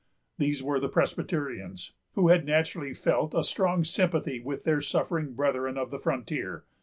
[0.39, 5.77] These were the Presbyterians, who had naturally felt a strong sympathy with their suffering brethren
[5.77, 6.63] of the frontier.